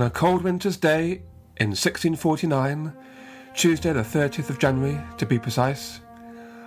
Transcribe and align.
On 0.00 0.06
a 0.06 0.08
cold 0.08 0.40
winter's 0.40 0.78
day 0.78 1.20
in 1.58 1.72
1649, 1.72 2.94
Tuesday 3.54 3.92
the 3.92 4.00
30th 4.00 4.48
of 4.48 4.58
January 4.58 4.98
to 5.18 5.26
be 5.26 5.38
precise, 5.38 6.00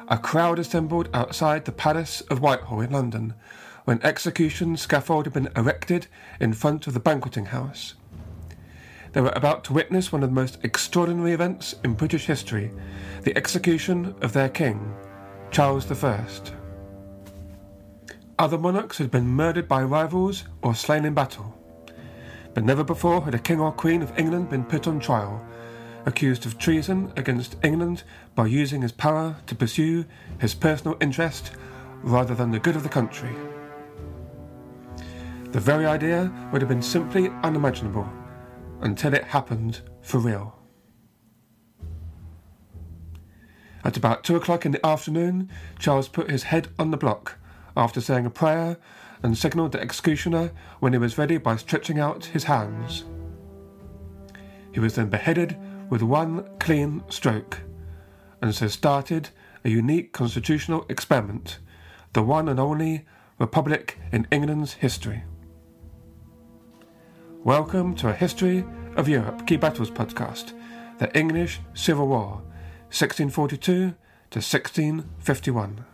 a 0.07 0.19
crowd 0.19 0.59
assembled 0.59 1.09
outside 1.15 1.65
the 1.65 1.71
Palace 1.71 2.21
of 2.29 2.41
Whitehall 2.41 2.81
in 2.81 2.91
London 2.91 3.33
when 3.85 3.99
execution 4.03 4.77
scaffold 4.77 5.25
had 5.25 5.33
been 5.33 5.49
erected 5.55 6.05
in 6.39 6.53
front 6.53 6.85
of 6.85 6.93
the 6.93 6.99
banqueting 6.99 7.45
house. 7.45 7.95
They 9.13 9.21
were 9.21 9.33
about 9.35 9.63
to 9.63 9.73
witness 9.73 10.11
one 10.11 10.21
of 10.21 10.29
the 10.29 10.35
most 10.35 10.59
extraordinary 10.61 11.31
events 11.31 11.73
in 11.83 11.95
British 11.95 12.27
history 12.27 12.71
the 13.23 13.35
execution 13.35 14.13
of 14.21 14.33
their 14.33 14.49
king, 14.49 14.93
Charles 15.49 15.91
I. 16.03 16.23
Other 18.37 18.59
monarchs 18.59 18.99
had 18.99 19.09
been 19.09 19.25
murdered 19.25 19.67
by 19.67 19.81
rivals 19.81 20.43
or 20.61 20.75
slain 20.75 21.03
in 21.03 21.15
battle 21.15 21.57
but 22.53 22.63
never 22.63 22.83
before 22.83 23.23
had 23.23 23.33
a 23.33 23.39
king 23.39 23.59
or 23.59 23.71
queen 23.71 24.01
of 24.01 24.17
England 24.17 24.49
been 24.49 24.63
put 24.63 24.87
on 24.87 24.99
trial, 24.99 25.43
accused 26.05 26.45
of 26.45 26.57
treason 26.57 27.11
against 27.15 27.55
England 27.63 28.03
by 28.35 28.45
using 28.45 28.81
his 28.81 28.91
power 28.91 29.35
to 29.47 29.55
pursue 29.55 30.05
his 30.39 30.53
personal 30.53 30.97
interest 30.99 31.51
rather 32.01 32.35
than 32.35 32.51
the 32.51 32.59
good 32.59 32.75
of 32.75 32.83
the 32.83 32.89
country. 32.89 33.33
The 35.51 35.59
very 35.59 35.85
idea 35.85 36.31
would 36.51 36.61
have 36.61 36.69
been 36.69 36.81
simply 36.81 37.29
unimaginable 37.43 38.09
until 38.81 39.13
it 39.13 39.23
happened 39.23 39.81
for 40.01 40.19
real. 40.19 40.59
At 43.83 43.97
about 43.97 44.23
two 44.23 44.35
o'clock 44.35 44.65
in 44.65 44.71
the 44.71 44.85
afternoon, 44.85 45.49
Charles 45.77 46.07
put 46.07 46.29
his 46.29 46.43
head 46.43 46.69
on 46.79 46.91
the 46.91 46.97
block 46.97 47.37
after 47.75 48.01
saying 48.01 48.25
a 48.25 48.29
prayer 48.29 48.77
and 49.23 49.37
signalled 49.37 49.71
the 49.71 49.81
executioner 49.81 50.51
when 50.79 50.91
he 50.93 50.99
was 50.99 51.17
ready 51.17 51.37
by 51.37 51.55
stretching 51.55 51.99
out 51.99 52.25
his 52.25 52.43
hands. 52.43 53.05
He 54.73 54.79
was 54.79 54.95
then 54.95 55.09
beheaded 55.09 55.57
with 55.89 56.03
one 56.03 56.45
clean 56.59 57.03
stroke, 57.09 57.61
and 58.41 58.53
so 58.53 58.67
started 58.67 59.29
a 59.63 59.69
unique 59.69 60.11
constitutional 60.11 60.85
experiment, 60.89 61.59
the 62.11 62.21
one 62.21 62.49
and 62.49 62.59
only 62.59 63.05
republic 63.39 63.97
in 64.11 64.27
England's 64.31 64.73
history. 64.73 65.23
Welcome 67.43 67.95
to 67.95 68.09
a 68.09 68.13
History 68.13 68.65
of 68.95 69.07
Europe 69.07 69.47
Key 69.47 69.57
Battles 69.57 69.91
podcast, 69.91 70.53
the 70.97 71.17
English 71.17 71.61
Civil 71.73 72.07
War, 72.07 72.41
1642 72.89 73.95
to 74.31 74.39
1651. 74.39 75.92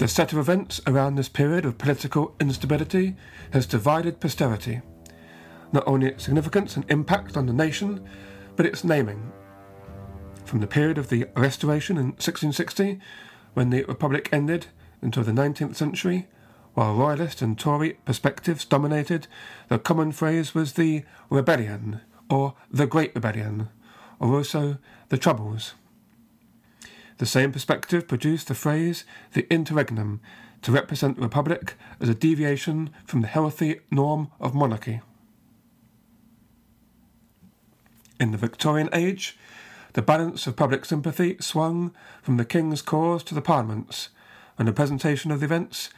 The 0.00 0.08
set 0.08 0.32
of 0.32 0.38
events 0.38 0.80
around 0.86 1.16
this 1.16 1.28
period 1.28 1.66
of 1.66 1.76
political 1.76 2.34
instability 2.40 3.16
has 3.52 3.66
divided 3.66 4.18
posterity. 4.18 4.80
Not 5.72 5.86
only 5.86 6.06
its 6.06 6.24
significance 6.24 6.74
and 6.74 6.90
impact 6.90 7.36
on 7.36 7.44
the 7.44 7.52
nation, 7.52 8.08
but 8.56 8.64
its 8.64 8.82
naming. 8.82 9.30
From 10.46 10.60
the 10.60 10.66
period 10.66 10.96
of 10.96 11.10
the 11.10 11.26
Restoration 11.36 11.98
in 11.98 12.12
1660, 12.12 12.98
when 13.52 13.68
the 13.68 13.84
Republic 13.84 14.30
ended, 14.32 14.68
until 15.02 15.22
the 15.22 15.32
19th 15.32 15.76
century, 15.76 16.28
while 16.72 16.94
Royalist 16.94 17.42
and 17.42 17.58
Tory 17.58 17.98
perspectives 18.06 18.64
dominated, 18.64 19.26
the 19.68 19.78
common 19.78 20.12
phrase 20.12 20.54
was 20.54 20.72
the 20.72 21.04
Rebellion, 21.28 22.00
or 22.30 22.54
the 22.70 22.86
Great 22.86 23.14
Rebellion, 23.14 23.68
or 24.18 24.34
also 24.34 24.78
the 25.10 25.18
Troubles. 25.18 25.74
The 27.20 27.26
same 27.26 27.52
perspective 27.52 28.08
produced 28.08 28.48
the 28.48 28.54
phrase 28.54 29.04
the 29.34 29.46
interregnum 29.52 30.22
to 30.62 30.72
represent 30.72 31.16
the 31.16 31.22
Republic 31.22 31.74
as 32.00 32.08
a 32.08 32.14
deviation 32.14 32.88
from 33.04 33.20
the 33.20 33.26
healthy 33.26 33.80
norm 33.90 34.30
of 34.40 34.54
monarchy. 34.54 35.02
In 38.18 38.30
the 38.30 38.38
Victorian 38.38 38.88
age, 38.94 39.36
the 39.92 40.00
balance 40.00 40.46
of 40.46 40.56
public 40.56 40.86
sympathy 40.86 41.36
swung 41.40 41.94
from 42.22 42.38
the 42.38 42.44
King's 42.46 42.80
cause 42.80 43.22
to 43.24 43.34
the 43.34 43.42
Parliament's, 43.42 44.08
and 44.58 44.66
the 44.66 44.72
presentation 44.72 45.30
of 45.30 45.40
the 45.40 45.44
events 45.44 45.90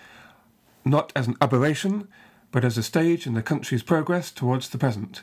not 0.84 1.12
as 1.14 1.28
an 1.28 1.36
aberration, 1.40 2.08
but 2.50 2.64
as 2.64 2.76
a 2.76 2.82
stage 2.82 3.28
in 3.28 3.34
the 3.34 3.42
country's 3.42 3.84
progress 3.84 4.32
towards 4.32 4.70
the 4.70 4.78
present. 4.78 5.22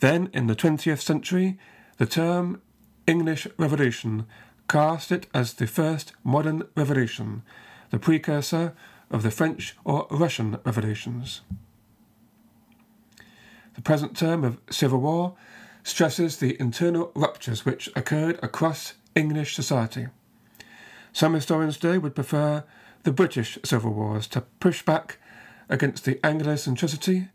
Then, 0.00 0.28
in 0.34 0.46
the 0.46 0.54
20th 0.54 1.00
century, 1.00 1.58
the 1.96 2.04
term 2.04 2.60
English 3.06 3.46
Revolution 3.58 4.26
cast 4.68 5.12
it 5.12 5.26
as 5.34 5.54
the 5.54 5.66
first 5.66 6.12
modern 6.24 6.62
revolution, 6.74 7.42
the 7.90 7.98
precursor 7.98 8.74
of 9.10 9.22
the 9.22 9.30
French 9.30 9.76
or 9.84 10.06
Russian 10.10 10.58
revolutions. 10.64 11.42
The 13.74 13.82
present 13.82 14.16
term 14.16 14.42
of 14.42 14.58
civil 14.70 15.00
war 15.00 15.36
stresses 15.82 16.38
the 16.38 16.58
internal 16.58 17.12
ruptures 17.14 17.66
which 17.66 17.90
occurred 17.94 18.38
across 18.42 18.94
English 19.14 19.54
society. 19.54 20.06
Some 21.12 21.34
historians 21.34 21.76
today 21.76 21.98
would 21.98 22.14
prefer 22.14 22.64
the 23.02 23.12
British 23.12 23.58
civil 23.64 23.92
wars 23.92 24.26
to 24.28 24.40
push 24.60 24.82
back 24.82 25.18
against 25.68 26.04
the 26.04 26.14
Anglocentricity 26.16 27.28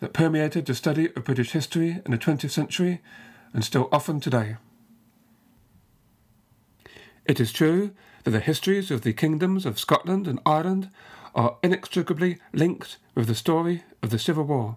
that 0.00 0.12
permeated 0.12 0.66
the 0.66 0.74
study 0.74 1.06
of 1.16 1.24
British 1.24 1.52
history 1.52 2.02
in 2.04 2.10
the 2.10 2.18
20th 2.18 2.50
century 2.50 3.00
and 3.54 3.64
still 3.64 3.88
often 3.90 4.20
today. 4.20 4.56
It 7.28 7.40
is 7.40 7.52
true 7.52 7.90
that 8.22 8.30
the 8.30 8.40
histories 8.40 8.90
of 8.92 9.02
the 9.02 9.12
kingdoms 9.12 9.66
of 9.66 9.80
Scotland 9.80 10.28
and 10.28 10.38
Ireland 10.46 10.90
are 11.34 11.56
inextricably 11.62 12.38
linked 12.52 12.98
with 13.16 13.26
the 13.26 13.34
story 13.34 13.82
of 14.00 14.10
the 14.10 14.18
Civil 14.18 14.44
War. 14.44 14.76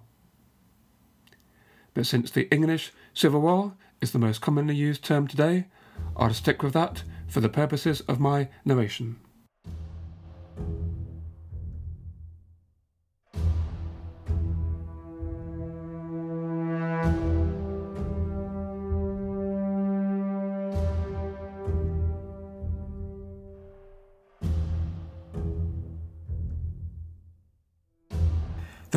But 1.94 2.08
since 2.08 2.32
the 2.32 2.50
English 2.52 2.92
Civil 3.14 3.42
War 3.42 3.76
is 4.02 4.12
the 4.12 4.20
most 4.20 4.42
commonly 4.42 4.76
used 4.76 5.04
term 5.04 5.28
today, 5.28 5.68
I'll 6.18 6.34
stick 6.34 6.64
with 6.64 6.74
that 6.74 7.04
for 7.28 7.40
the 7.40 7.50
purposes 7.50 8.02
of 8.02 8.20
my 8.20 8.50
narration. 8.66 9.18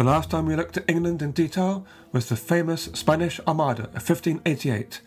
The 0.02 0.08
last 0.10 0.30
time 0.30 0.46
we 0.46 0.56
looked 0.56 0.76
at 0.76 0.90
England 0.90 1.22
in 1.22 1.30
detail 1.30 1.86
was 2.10 2.28
the 2.28 2.34
famous 2.34 2.86
Spanish 2.92 3.38
Armada 3.46 3.84
of 3.84 4.02
1588, 4.02 5.00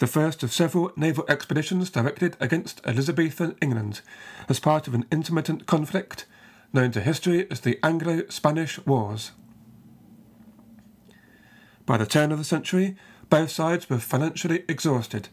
the 0.00 0.06
first 0.06 0.42
of 0.42 0.52
several 0.52 0.92
naval 0.96 1.24
expeditions 1.30 1.88
directed 1.88 2.36
against 2.40 2.82
Elizabethan 2.84 3.56
England 3.62 4.02
as 4.46 4.60
part 4.60 4.86
of 4.86 4.92
an 4.92 5.06
intermittent 5.10 5.64
conflict 5.64 6.26
known 6.74 6.90
to 6.90 7.00
history 7.00 7.50
as 7.50 7.60
the 7.60 7.78
Anglo 7.82 8.24
Spanish 8.28 8.78
Wars. 8.84 9.32
By 11.86 11.96
the 11.96 12.04
turn 12.04 12.30
of 12.30 12.36
the 12.36 12.44
century, 12.44 12.96
both 13.30 13.50
sides 13.50 13.88
were 13.88 13.98
financially 13.98 14.64
exhausted, 14.68 15.30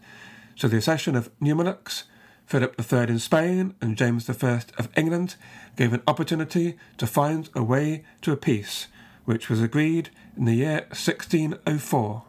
so 0.56 0.68
the 0.68 0.78
accession 0.78 1.16
of 1.16 1.30
Nemours, 1.38 2.04
Philip 2.46 2.80
III 2.80 3.10
in 3.10 3.18
Spain, 3.18 3.74
and 3.82 3.94
James 3.94 4.30
I 4.30 4.62
of 4.78 4.88
England 4.96 5.36
gave 5.76 5.92
an 5.92 6.02
opportunity 6.06 6.78
to 6.96 7.06
find 7.06 7.50
a 7.54 7.62
way 7.62 8.04
to 8.22 8.32
a 8.32 8.38
peace, 8.38 8.86
which 9.24 9.48
was 9.48 9.62
agreed 9.62 10.10
in 10.36 10.44
the 10.44 10.54
year 10.54 10.86
1604. 10.90 12.22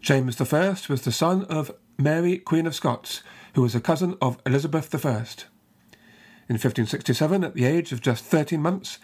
James 0.00 0.40
I 0.40 0.76
was 0.88 1.02
the 1.02 1.12
son 1.12 1.44
of 1.44 1.70
Mary, 1.96 2.38
Queen 2.38 2.66
of 2.66 2.74
Scots, 2.74 3.22
who 3.54 3.62
was 3.62 3.74
a 3.74 3.80
cousin 3.80 4.16
of 4.20 4.38
Elizabeth 4.44 4.92
I. 4.94 5.08
In 6.48 6.58
1567, 6.58 7.44
at 7.44 7.54
the 7.54 7.64
age 7.64 7.92
of 7.92 8.00
just 8.00 8.24
13 8.24 8.60
months, 8.60 8.98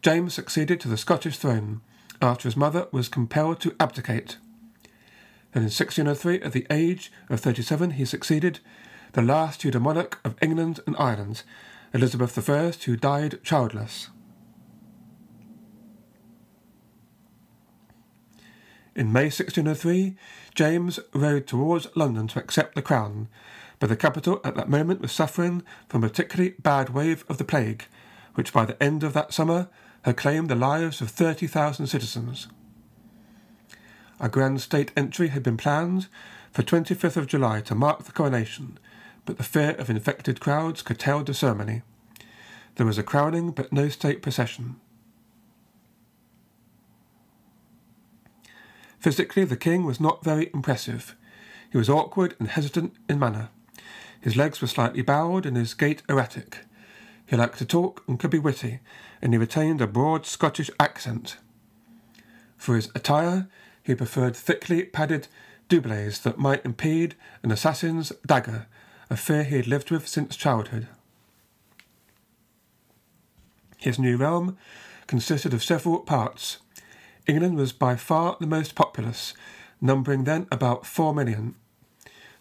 James 0.00 0.34
succeeded 0.34 0.80
to 0.80 0.88
the 0.88 0.96
Scottish 0.96 1.38
throne 1.38 1.80
after 2.22 2.46
his 2.46 2.56
mother 2.56 2.86
was 2.92 3.08
compelled 3.08 3.60
to 3.60 3.74
abdicate. 3.80 4.36
And 5.54 5.62
in 5.62 5.70
1603, 5.70 6.40
at 6.42 6.52
the 6.52 6.66
age 6.70 7.10
of 7.28 7.40
37, 7.40 7.92
he 7.92 8.04
succeeded 8.04 8.60
the 9.12 9.22
last 9.22 9.60
Tudor 9.60 9.80
monarch 9.80 10.20
of 10.24 10.36
England 10.40 10.80
and 10.86 10.96
Ireland, 10.98 11.42
Elizabeth 11.92 12.48
I, 12.48 12.70
who 12.84 12.96
died 12.96 13.42
childless. 13.42 14.08
In 18.96 19.12
May 19.12 19.24
1603, 19.24 20.14
James 20.54 21.00
rode 21.12 21.48
towards 21.48 21.88
London 21.96 22.28
to 22.28 22.38
accept 22.38 22.76
the 22.76 22.82
crown, 22.82 23.28
but 23.80 23.88
the 23.88 23.96
capital 23.96 24.40
at 24.44 24.54
that 24.54 24.68
moment 24.68 25.00
was 25.00 25.10
suffering 25.10 25.64
from 25.88 26.04
a 26.04 26.08
particularly 26.08 26.54
bad 26.60 26.90
wave 26.90 27.24
of 27.28 27.38
the 27.38 27.44
plague, 27.44 27.86
which 28.34 28.52
by 28.52 28.64
the 28.64 28.80
end 28.80 29.02
of 29.02 29.12
that 29.12 29.32
summer 29.32 29.68
had 30.02 30.16
claimed 30.16 30.48
the 30.48 30.54
lives 30.54 31.00
of 31.00 31.10
30,000 31.10 31.88
citizens. 31.88 32.46
A 34.20 34.28
grand 34.28 34.60
state 34.60 34.92
entry 34.96 35.28
had 35.28 35.42
been 35.42 35.56
planned 35.56 36.06
for 36.52 36.62
25th 36.62 37.16
of 37.16 37.26
July 37.26 37.60
to 37.62 37.74
mark 37.74 38.04
the 38.04 38.12
coronation, 38.12 38.78
but 39.24 39.38
the 39.38 39.42
fear 39.42 39.70
of 39.70 39.90
infected 39.90 40.38
crowds 40.38 40.82
curtailed 40.82 41.26
the 41.26 41.34
ceremony. 41.34 41.82
There 42.76 42.86
was 42.86 42.98
a 42.98 43.02
crowning 43.02 43.50
but 43.50 43.72
no 43.72 43.88
state 43.88 44.22
procession. 44.22 44.76
Physically, 49.04 49.44
the 49.44 49.54
king 49.54 49.84
was 49.84 50.00
not 50.00 50.24
very 50.24 50.48
impressive. 50.54 51.14
He 51.70 51.76
was 51.76 51.90
awkward 51.90 52.34
and 52.38 52.48
hesitant 52.48 52.94
in 53.06 53.18
manner. 53.18 53.50
His 54.18 54.34
legs 54.34 54.62
were 54.62 54.66
slightly 54.66 55.02
bowed 55.02 55.44
and 55.44 55.58
his 55.58 55.74
gait 55.74 56.02
erratic. 56.08 56.60
He 57.26 57.36
liked 57.36 57.58
to 57.58 57.66
talk 57.66 58.02
and 58.08 58.18
could 58.18 58.30
be 58.30 58.38
witty, 58.38 58.80
and 59.20 59.34
he 59.34 59.38
retained 59.38 59.82
a 59.82 59.86
broad 59.86 60.24
Scottish 60.24 60.70
accent. 60.80 61.36
For 62.56 62.76
his 62.76 62.90
attire, 62.94 63.46
he 63.82 63.94
preferred 63.94 64.34
thickly 64.34 64.84
padded 64.84 65.28
doublets 65.68 66.18
that 66.20 66.38
might 66.38 66.64
impede 66.64 67.14
an 67.42 67.50
assassin's 67.50 68.10
dagger, 68.26 68.68
a 69.10 69.18
fear 69.18 69.44
he 69.44 69.56
had 69.56 69.66
lived 69.66 69.90
with 69.90 70.08
since 70.08 70.34
childhood. 70.34 70.88
His 73.76 73.98
new 73.98 74.16
realm 74.16 74.56
consisted 75.06 75.52
of 75.52 75.62
several 75.62 75.98
parts. 75.98 76.60
England 77.26 77.56
was 77.56 77.72
by 77.72 77.96
far 77.96 78.36
the 78.38 78.46
most 78.46 78.74
populous, 78.74 79.32
numbering 79.80 80.24
then 80.24 80.46
about 80.52 80.84
four 80.84 81.14
million. 81.14 81.54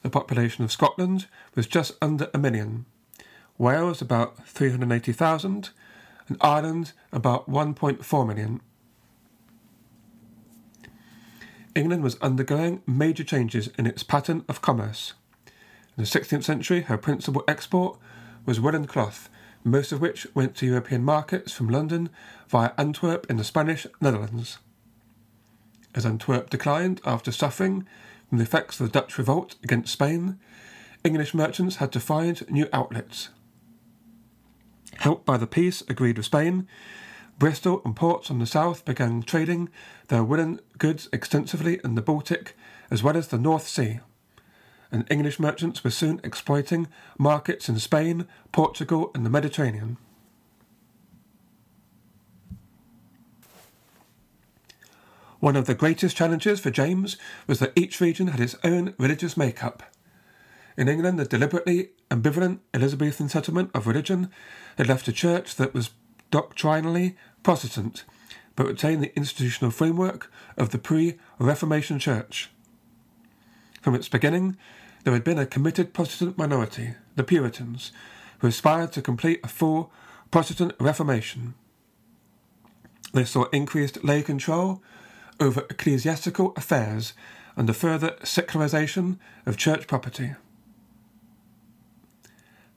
The 0.01 0.09
population 0.09 0.65
of 0.65 0.73
Scotland 0.73 1.27
was 1.55 1.67
just 1.67 1.93
under 2.01 2.29
a 2.33 2.37
million. 2.37 2.85
Wales 3.57 4.01
about 4.01 4.45
380,000, 4.45 5.69
and 6.27 6.37
Ireland 6.41 6.91
about 7.13 7.49
1.4 7.49 8.27
million. 8.27 8.59
England 11.75 12.03
was 12.03 12.19
undergoing 12.21 12.81
major 12.85 13.23
changes 13.23 13.69
in 13.77 13.87
its 13.87 14.03
pattern 14.03 14.43
of 14.49 14.61
commerce. 14.61 15.13
In 15.97 16.03
the 16.03 16.09
16th 16.09 16.43
century, 16.43 16.81
her 16.81 16.97
principal 16.97 17.43
export 17.47 17.97
was 18.45 18.59
woolen 18.59 18.85
cloth, 18.85 19.29
most 19.63 19.93
of 19.93 20.01
which 20.01 20.27
went 20.35 20.55
to 20.57 20.65
European 20.65 21.03
markets 21.05 21.53
from 21.53 21.69
London 21.69 22.09
via 22.49 22.71
Antwerp 22.77 23.25
in 23.29 23.37
the 23.37 23.43
Spanish 23.45 23.87
Netherlands. 24.01 24.57
As 25.95 26.05
Antwerp 26.05 26.49
declined 26.49 27.01
after 27.05 27.31
suffering 27.31 27.87
from 28.27 28.39
the 28.39 28.43
effects 28.43 28.79
of 28.79 28.87
the 28.87 28.99
Dutch 28.99 29.17
revolt 29.17 29.55
against 29.63 29.93
Spain, 29.93 30.39
English 31.03 31.33
merchants 31.33 31.75
had 31.75 31.91
to 31.91 31.99
find 31.99 32.49
new 32.49 32.67
outlets. 32.73 33.29
Helped 34.97 35.25
by 35.25 35.37
the 35.37 35.47
peace 35.47 35.83
agreed 35.87 36.17
with 36.17 36.25
Spain, 36.25 36.67
Bristol 37.37 37.81
and 37.83 37.95
ports 37.95 38.31
on 38.31 38.39
the 38.39 38.45
south 38.45 38.85
began 38.85 39.21
trading 39.21 39.69
their 40.07 40.23
woolen 40.23 40.59
goods 40.77 41.09
extensively 41.11 41.79
in 41.83 41.95
the 41.95 42.01
Baltic 42.01 42.55
as 42.89 43.03
well 43.03 43.17
as 43.17 43.27
the 43.27 43.37
North 43.37 43.67
Sea. 43.67 43.99
And 44.91 45.07
English 45.09 45.39
merchants 45.39 45.83
were 45.83 45.89
soon 45.89 46.21
exploiting 46.23 46.87
markets 47.17 47.67
in 47.67 47.79
Spain, 47.79 48.27
Portugal, 48.51 49.11
and 49.15 49.25
the 49.25 49.29
Mediterranean. 49.29 49.97
One 55.43 55.57
of 55.57 55.65
the 55.65 55.75
greatest 55.75 56.15
challenges 56.15 56.61
for 56.61 56.71
James 56.71 57.17
was 57.47 57.59
that 57.59 57.73
each 57.75 57.99
region 57.99 58.27
had 58.27 58.39
its 58.39 58.55
own 58.63 58.93
religious 58.97 59.35
makeup. 59.35 59.83
In 60.77 60.87
England, 60.87 61.19
the 61.19 61.25
deliberately 61.25 61.89
ambivalent 62.09 62.59
Elizabethan 62.73 63.27
settlement 63.27 63.69
of 63.73 63.85
religion 63.85 64.29
had 64.77 64.87
left 64.87 65.09
a 65.09 65.11
church 65.11 65.55
that 65.55 65.73
was 65.73 65.89
doctrinally 66.31 67.17
Protestant, 67.43 68.05
but 68.55 68.67
retained 68.67 69.03
the 69.03 69.13
institutional 69.17 69.69
framework 69.69 70.31
of 70.55 70.69
the 70.69 70.77
pre 70.77 71.19
Reformation 71.39 71.99
Church. 71.99 72.49
From 73.81 73.95
its 73.95 74.07
beginning, 74.07 74.55
there 75.03 75.11
had 75.11 75.25
been 75.25 75.39
a 75.39 75.45
committed 75.45 75.93
Protestant 75.93 76.37
minority, 76.37 76.93
the 77.17 77.23
Puritans, 77.25 77.91
who 78.39 78.47
aspired 78.47 78.93
to 78.93 79.01
complete 79.01 79.41
a 79.43 79.49
full 79.49 79.91
Protestant 80.31 80.71
Reformation. 80.79 81.53
They 83.13 83.25
saw 83.25 83.49
increased 83.51 84.05
lay 84.05 84.21
control 84.21 84.81
over 85.39 85.65
ecclesiastical 85.69 86.53
affairs 86.55 87.13
and 87.55 87.69
the 87.69 87.73
further 87.73 88.15
secularization 88.23 89.19
of 89.45 89.57
church 89.57 89.87
property. 89.87 90.35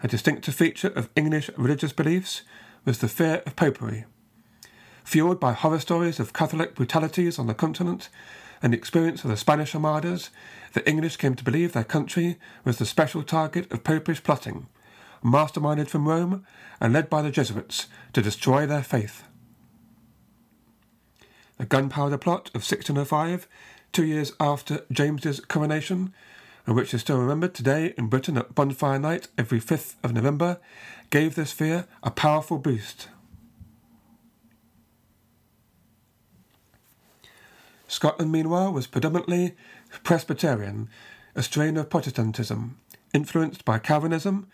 A 0.02 0.08
distinctive 0.08 0.54
feature 0.54 0.88
of 0.88 1.08
English 1.16 1.50
religious 1.56 1.92
beliefs 1.92 2.42
was 2.84 2.98
the 2.98 3.08
fear 3.08 3.42
of 3.46 3.56
popery. 3.56 4.04
Fueled 5.04 5.40
by 5.40 5.52
horror 5.52 5.78
stories 5.78 6.20
of 6.20 6.32
Catholic 6.32 6.75
brutalities 6.75 7.38
on 7.38 7.46
the 7.46 7.54
continent 7.54 8.08
and 8.62 8.72
the 8.72 8.76
experience 8.76 9.25
of 9.25 9.30
the 9.30 9.36
Spanish 9.36 9.75
armadas, 9.75 10.30
the 10.72 10.86
English 10.88 11.16
came 11.16 11.34
to 11.34 11.44
believe 11.44 11.72
their 11.72 11.84
country 11.84 12.38
was 12.64 12.78
the 12.78 12.86
special 12.86 13.22
target 13.22 13.70
of 13.72 13.84
popish 13.84 14.22
plotting, 14.22 14.66
masterminded 15.25 15.88
from 15.88 16.08
Rome 16.08 16.44
and 16.80 16.92
led 16.92 17.08
by 17.08 17.22
the 17.22 17.30
Jesuits 17.30 17.86
to 18.12 18.22
destroy 18.22 18.66
their 18.66 18.82
faith. 18.82 19.25
The 21.58 21.66
gunpowder 21.66 22.18
plot 22.18 22.48
of 22.48 22.62
1605, 22.62 23.48
two 23.92 24.04
years 24.04 24.32
after 24.38 24.84
James's 24.92 25.40
coronation, 25.40 26.12
and 26.66 26.76
which 26.76 26.92
is 26.92 27.00
still 27.00 27.18
remembered 27.18 27.54
today 27.54 27.94
in 27.96 28.08
Britain 28.08 28.36
at 28.36 28.54
bonfire 28.54 28.98
night 28.98 29.28
every 29.38 29.60
5th 29.60 29.94
of 30.02 30.12
November, 30.12 30.58
gave 31.10 31.34
this 31.34 31.52
fear 31.52 31.86
a 32.02 32.10
powerful 32.10 32.58
boost. 32.58 33.08
Scotland, 37.88 38.32
meanwhile, 38.32 38.72
was 38.72 38.86
predominantly 38.86 39.54
Presbyterian, 40.02 40.88
a 41.34 41.42
strain 41.42 41.76
of 41.76 41.88
Protestantism, 41.88 42.78
influenced 43.14 43.64
by 43.64 43.78
Calvinism, 43.78 44.48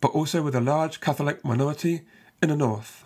but 0.00 0.12
also 0.12 0.40
with 0.40 0.54
a 0.54 0.60
large 0.60 1.00
Catholic 1.00 1.44
minority 1.44 2.02
in 2.40 2.48
the 2.48 2.56
north. 2.56 3.05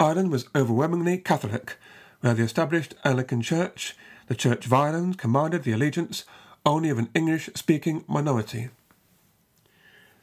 Ireland 0.00 0.30
was 0.30 0.48
overwhelmingly 0.54 1.18
Catholic, 1.18 1.76
where 2.20 2.34
the 2.34 2.44
established 2.44 2.94
Anglican 3.04 3.42
Church 3.42 3.96
the 4.28 4.34
Church 4.34 4.66
of 4.66 4.72
Ireland 4.72 5.18
commanded 5.18 5.64
the 5.64 5.72
allegiance 5.72 6.24
only 6.64 6.90
of 6.90 6.98
an 6.98 7.08
English 7.14 7.48
speaking 7.54 8.04
minority. 8.06 8.68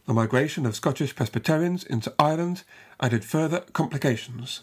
The 0.06 0.14
migration 0.14 0.66
of 0.68 0.76
Scottish 0.76 1.16
Presbyterians 1.16 1.84
into 1.84 2.14
Ireland 2.20 2.64
added 3.02 3.26
further 3.26 3.62
complications. 3.74 4.62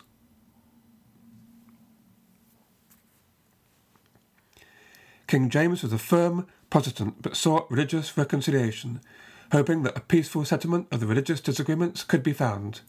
King 5.27 5.51
James 5.51 5.83
was 5.83 5.93
a 5.93 5.99
firm 5.99 6.47
Protestant 6.71 7.21
but 7.21 7.37
sought 7.37 7.71
religious 7.71 8.17
reconciliation, 8.17 9.01
hoping 9.51 9.83
that 9.83 9.97
a 9.97 10.01
peaceful 10.01 10.45
settlement 10.45 10.87
of 10.93 11.01
the 11.01 11.07
religious 11.07 11.41
disagreements 11.41 12.05
could 12.05 12.23
be 12.23 12.33
found. 12.33 12.83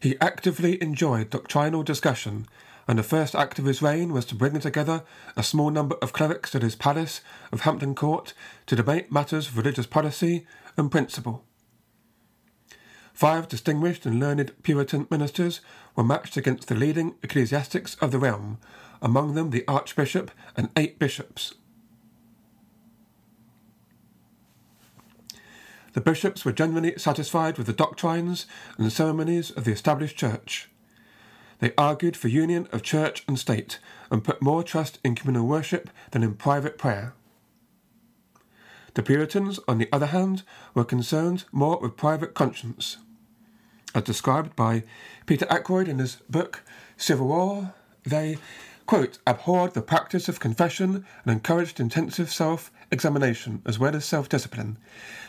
He 0.00 0.18
actively 0.20 0.80
enjoyed 0.82 1.30
doctrinal 1.30 1.82
discussion 1.82 2.46
and 2.88 2.98
the 2.98 3.02
first 3.02 3.34
act 3.34 3.58
of 3.58 3.66
his 3.66 3.82
reign 3.82 4.14
was 4.14 4.24
to 4.24 4.34
bring 4.34 4.58
together 4.58 5.04
a 5.36 5.42
small 5.42 5.70
number 5.70 5.96
of 6.00 6.14
clerics 6.14 6.54
at 6.54 6.62
his 6.62 6.74
palace 6.74 7.20
of 7.52 7.60
Hampton 7.60 7.94
Court 7.94 8.32
to 8.66 8.74
debate 8.74 9.12
matters 9.12 9.48
of 9.48 9.58
religious 9.58 9.86
policy 9.86 10.46
and 10.78 10.90
principle. 10.90 11.44
Five 13.12 13.46
distinguished 13.48 14.06
and 14.06 14.18
learned 14.18 14.54
Puritan 14.62 15.06
ministers 15.10 15.60
were 15.94 16.04
matched 16.04 16.38
against 16.38 16.68
the 16.68 16.74
leading 16.74 17.16
ecclesiastics 17.22 17.96
of 17.96 18.10
the 18.10 18.18
realm, 18.18 18.58
among 19.02 19.34
them 19.34 19.50
the 19.50 19.66
Archbishop 19.68 20.30
and 20.56 20.70
eight 20.76 20.98
bishops. 20.98 21.54
The 25.92 26.00
bishops 26.00 26.44
were 26.44 26.52
generally 26.52 26.94
satisfied 26.98 27.58
with 27.58 27.66
the 27.66 27.72
doctrines 27.72 28.46
and 28.76 28.92
ceremonies 28.92 29.50
of 29.50 29.64
the 29.64 29.72
established 29.72 30.16
church. 30.16 30.68
They 31.60 31.72
argued 31.76 32.16
for 32.16 32.28
union 32.28 32.68
of 32.72 32.82
church 32.82 33.24
and 33.26 33.38
state 33.38 33.78
and 34.10 34.22
put 34.22 34.42
more 34.42 34.62
trust 34.62 34.98
in 35.02 35.14
communal 35.14 35.46
worship 35.46 35.90
than 36.12 36.22
in 36.22 36.34
private 36.34 36.78
prayer. 36.78 37.14
The 38.94 39.02
Puritans, 39.02 39.60
on 39.68 39.78
the 39.78 39.88
other 39.92 40.06
hand, 40.06 40.42
were 40.74 40.84
concerned 40.84 41.44
more 41.52 41.78
with 41.78 41.96
private 41.96 42.34
conscience. 42.34 42.98
As 43.94 44.02
described 44.02 44.54
by 44.54 44.84
Peter 45.26 45.46
Ackroyd 45.50 45.88
in 45.88 45.98
his 45.98 46.16
book 46.28 46.62
Civil 46.96 47.28
War, 47.28 47.74
they, 48.04 48.38
quote, 48.86 49.18
abhorred 49.26 49.74
the 49.74 49.82
practice 49.82 50.28
of 50.28 50.40
confession 50.40 51.06
and 51.24 51.32
encouraged 51.32 51.80
intensive 51.80 52.30
self 52.30 52.70
examination 52.90 53.62
as 53.66 53.78
well 53.78 53.94
as 53.94 54.04
self 54.04 54.28
discipline. 54.28 54.78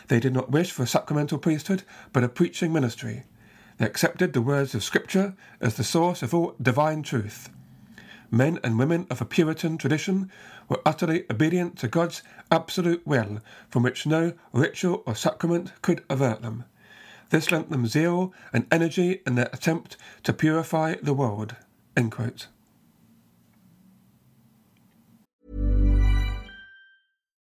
They 0.08 0.20
did 0.20 0.34
not 0.34 0.50
wish 0.50 0.70
for 0.72 0.82
a 0.82 0.86
sacramental 0.86 1.38
priesthood, 1.38 1.82
but 2.12 2.24
a 2.24 2.28
preaching 2.28 2.72
ministry. 2.72 3.24
They 3.78 3.86
accepted 3.86 4.32
the 4.32 4.42
words 4.42 4.74
of 4.74 4.84
Scripture 4.84 5.34
as 5.60 5.74
the 5.76 5.84
source 5.84 6.22
of 6.22 6.34
all 6.34 6.54
divine 6.60 7.02
truth. 7.02 7.48
Men 8.30 8.60
and 8.62 8.78
women 8.78 9.06
of 9.10 9.20
a 9.20 9.24
Puritan 9.24 9.78
tradition 9.78 10.30
were 10.68 10.80
utterly 10.86 11.24
obedient 11.30 11.78
to 11.78 11.88
God's 11.88 12.22
absolute 12.50 13.04
will, 13.06 13.40
from 13.68 13.82
which 13.82 14.06
no 14.06 14.34
ritual 14.52 15.02
or 15.06 15.16
sacrament 15.16 15.72
could 15.82 16.04
avert 16.08 16.42
them. 16.42 16.64
This 17.30 17.50
lent 17.50 17.70
them 17.70 17.86
zeal 17.86 18.32
and 18.52 18.66
energy 18.70 19.22
in 19.26 19.34
their 19.34 19.48
attempt 19.52 19.96
to 20.24 20.32
purify 20.32 20.96
the 21.02 21.14
world. 21.14 21.56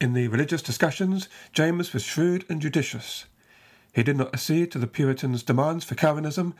In 0.00 0.12
the 0.12 0.28
religious 0.28 0.62
discussions, 0.62 1.28
James 1.52 1.92
was 1.92 2.04
shrewd 2.04 2.44
and 2.48 2.62
judicious. 2.62 3.24
He 3.92 4.04
did 4.04 4.16
not 4.16 4.32
accede 4.32 4.70
to 4.72 4.78
the 4.78 4.86
Puritans' 4.86 5.42
demands 5.42 5.84
for 5.84 5.96
Calvinism, 5.96 6.54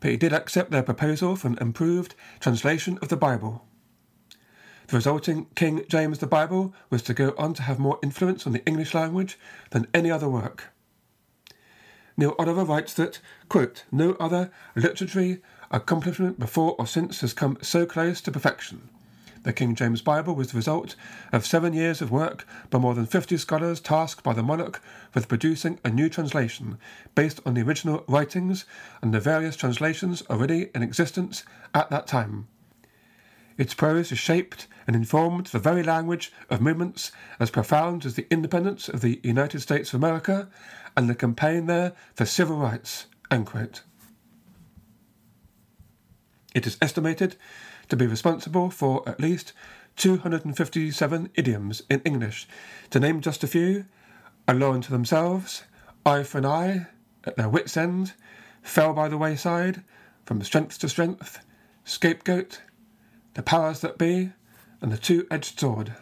but 0.00 0.10
he 0.10 0.18
did 0.18 0.34
accept 0.34 0.70
their 0.70 0.82
proposal 0.82 1.34
for 1.34 1.48
an 1.48 1.56
improved 1.58 2.14
translation 2.38 2.98
of 3.00 3.08
the 3.08 3.16
Bible. 3.16 3.64
The 4.88 4.96
resulting 4.96 5.46
King 5.54 5.86
James 5.88 6.18
the 6.18 6.26
Bible 6.26 6.74
was 6.90 7.02
to 7.04 7.14
go 7.14 7.34
on 7.38 7.54
to 7.54 7.62
have 7.62 7.78
more 7.78 7.98
influence 8.02 8.46
on 8.46 8.52
the 8.52 8.64
English 8.66 8.92
language 8.92 9.38
than 9.70 9.86
any 9.94 10.10
other 10.10 10.28
work. 10.28 10.64
Neil 12.18 12.34
Oliver 12.38 12.64
writes 12.64 12.92
that, 12.94 13.20
quote, 13.48 13.84
no 13.90 14.12
other 14.20 14.50
literary 14.76 15.40
accomplishment 15.70 16.38
before 16.38 16.76
or 16.78 16.86
since 16.86 17.22
has 17.22 17.32
come 17.32 17.56
so 17.62 17.86
close 17.86 18.20
to 18.20 18.30
perfection. 18.30 18.90
The 19.42 19.52
King 19.52 19.74
James 19.74 20.02
Bible 20.02 20.36
was 20.36 20.52
the 20.52 20.56
result 20.56 20.94
of 21.32 21.44
seven 21.44 21.72
years 21.72 22.00
of 22.00 22.12
work 22.12 22.46
by 22.70 22.78
more 22.78 22.94
than 22.94 23.06
50 23.06 23.36
scholars 23.38 23.80
tasked 23.80 24.22
by 24.22 24.34
the 24.34 24.42
monarch 24.42 24.80
with 25.14 25.26
producing 25.26 25.80
a 25.84 25.90
new 25.90 26.08
translation 26.08 26.78
based 27.16 27.40
on 27.44 27.54
the 27.54 27.62
original 27.62 28.04
writings 28.06 28.64
and 29.00 29.12
the 29.12 29.18
various 29.18 29.56
translations 29.56 30.22
already 30.30 30.70
in 30.74 30.82
existence 30.82 31.44
at 31.74 31.90
that 31.90 32.06
time. 32.06 32.46
Its 33.58 33.74
prose 33.74 34.12
is 34.12 34.18
shaped 34.18 34.68
and 34.86 34.94
informed 34.94 35.46
the 35.46 35.58
very 35.58 35.82
language 35.82 36.32
of 36.48 36.60
movements 36.60 37.10
as 37.40 37.50
profound 37.50 38.06
as 38.06 38.14
the 38.14 38.26
independence 38.30 38.88
of 38.88 39.00
the 39.00 39.20
United 39.24 39.60
States 39.60 39.92
of 39.92 40.00
America 40.00 40.48
and 40.96 41.10
the 41.10 41.14
campaign 41.16 41.66
there 41.66 41.92
for 42.14 42.24
civil 42.24 42.58
rights. 42.58 43.06
It 46.54 46.66
is 46.66 46.76
estimated 46.80 47.36
to 47.92 47.96
be 47.96 48.06
responsible 48.06 48.70
for 48.70 49.06
at 49.06 49.20
least 49.20 49.52
257 49.96 51.28
idioms 51.34 51.82
in 51.90 52.00
English. 52.06 52.48
To 52.88 52.98
name 52.98 53.20
just 53.20 53.44
a 53.44 53.46
few, 53.46 53.84
a 54.48 54.54
law 54.54 54.72
unto 54.72 54.90
themselves, 54.90 55.64
eye 56.06 56.22
for 56.22 56.38
an 56.38 56.46
eye, 56.46 56.86
at 57.24 57.36
their 57.36 57.50
wits' 57.50 57.76
end, 57.76 58.14
fell 58.62 58.94
by 58.94 59.10
the 59.10 59.18
wayside, 59.18 59.82
from 60.24 60.42
strength 60.42 60.78
to 60.78 60.88
strength, 60.88 61.40
scapegoat, 61.84 62.62
the 63.34 63.42
powers 63.42 63.80
that 63.80 63.98
be, 63.98 64.30
and 64.80 64.90
the 64.90 64.96
two 64.96 65.26
edged 65.30 65.60
sword. 65.60 65.92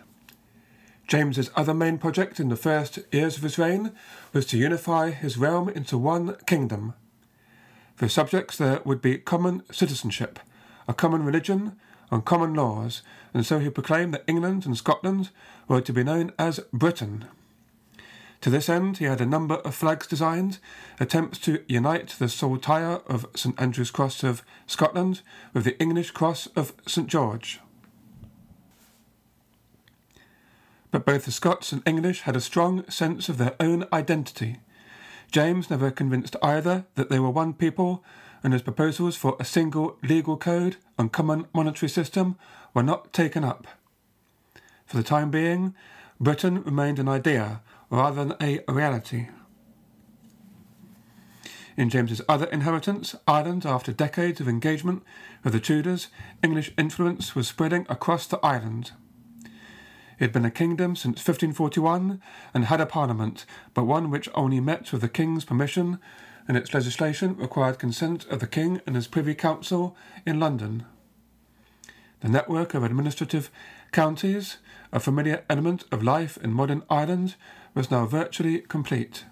James's 1.09 1.51
other 1.57 1.75
main 1.75 1.99
project 1.99 2.39
in 2.39 2.51
the 2.51 2.55
first 2.55 3.01
years 3.11 3.37
of 3.37 3.43
his 3.43 3.59
reign 3.59 3.91
was 4.33 4.47
to 4.47 4.59
unify 4.59 5.11
his 5.11 5.37
realm 5.37 5.69
into 5.69 5.99
one 5.99 6.37
kingdom. 6.47 6.95
For 7.97 8.09
subjects 8.09 8.57
there 8.57 8.81
would 8.85 9.03
be 9.03 9.19
common 9.19 9.65
citizenship, 9.73 10.39
a 10.91 10.93
common 10.93 11.25
religion, 11.25 11.77
and 12.11 12.25
common 12.25 12.53
laws, 12.53 13.03
and 13.33 13.47
so 13.47 13.61
he 13.61 13.71
proclaimed 13.71 14.13
that 14.13 14.25
England 14.27 14.67
and 14.67 14.77
Scotland 14.77 15.31
were 15.69 15.81
to 15.81 15.93
be 15.93 16.03
known 16.03 16.33
as 16.37 16.59
Britain. 16.73 17.27
To 18.41 18.51
this 18.51 18.69
end, 18.69 18.99
he 18.99 19.05
had 19.05 19.21
a 19.21 19.27
number 19.27 19.55
of 19.57 19.77
flags 19.77 20.09
designed, 20.09 20.59
attempts 20.99 21.39
to 21.41 21.63
unite 21.69 22.17
the 22.19 22.29
saltire 22.29 23.03
of 23.07 23.25
St 23.37 23.55
Andrew's 23.61 23.93
Cross 23.93 24.25
of 24.25 24.43
Scotland 24.67 25.21
with 25.55 25.63
the 25.63 25.79
English 25.81 26.11
Cross 26.11 26.49
of 26.57 26.73
St 26.89 27.07
George. 27.07 27.61
But 30.91 31.07
both 31.07 31.25
the 31.25 31.31
Scots 31.31 31.71
and 31.71 31.87
English 31.87 32.23
had 32.23 32.35
a 32.35 32.41
strong 32.41 32.89
sense 32.91 33.29
of 33.29 33.39
their 33.39 33.55
own 33.61 33.87
identity. 33.93 34.59
James 35.31 35.71
never 35.71 35.93
convinced 35.93 36.35
either 36.43 36.87
that 36.97 37.11
they 37.11 37.21
were 37.21 37.31
one 37.31 37.55
people 37.55 38.03
and 38.43 38.53
his 38.53 38.63
proposals 38.63 39.17
for 39.17 39.37
a 39.39 39.45
single 39.45 39.99
legal 40.03 40.37
code 40.37 40.77
and 40.99 41.13
common 41.13 41.47
monetary 41.53 41.89
system 41.89 42.37
were 42.75 42.83
not 42.83 43.13
taken 43.13 43.45
up. 43.45 43.67
For 44.87 44.97
the 44.97 45.03
time 45.03 45.31
being, 45.31 45.75
Britain 46.19 46.63
remained 46.63 46.99
an 46.99 47.09
idea 47.09 47.63
rather 47.91 48.25
than 48.25 48.37
a 48.41 48.61
reality. 48.69 49.29
In 51.77 51.89
James's 51.89 52.21
other 52.29 52.47
inheritance, 52.47 53.15
Ireland, 53.27 53.65
after 53.65 53.93
decades 53.93 54.41
of 54.41 54.49
engagement 54.49 55.03
with 55.43 55.53
the 55.53 55.61
Tudors, 55.61 56.09
English 56.43 56.73
influence 56.77 57.35
was 57.35 57.49
spreading 57.49 57.87
across 57.89 58.27
the 58.27 58.39
island. 58.45 58.93
It 60.19 60.25
had 60.25 60.33
been 60.33 60.45
a 60.45 60.51
kingdom 60.51 60.97
since 60.97 61.17
1541 61.17 62.21
and 62.53 62.65
had 62.67 62.83
a 62.83 62.87
parliament, 62.87 63.47
but 63.73 63.85
one 63.85 64.11
which 64.11 64.29
only 64.35 64.61
met 64.61 64.93
with 64.93 65.01
the 65.01 65.09
king's 65.09 65.47
permission 65.47 65.99
and 66.51 66.57
its 66.57 66.75
legislation 66.75 67.37
required 67.37 67.79
consent 67.79 68.27
of 68.27 68.41
the 68.41 68.47
King 68.49 68.81
and 68.85 68.97
his 68.97 69.07
Privy 69.07 69.37
Council 69.37 69.97
in 70.27 70.41
London. 70.41 70.85
The 72.23 72.29
network 72.29 72.75
of 72.75 72.83
administrative 72.83 73.53
counties, 73.93 74.57
a 74.91 74.99
familiar 74.99 75.45
element 75.49 75.85
of 75.93 76.03
life 76.03 76.37
in 76.39 76.53
modern 76.53 76.83
Ireland, 76.91 77.37
was 77.73 77.89
now 77.89 78.05
virtually 78.05 78.63
complete. 78.63 79.27